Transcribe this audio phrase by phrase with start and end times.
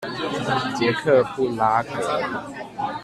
[0.79, 1.89] 捷克布拉格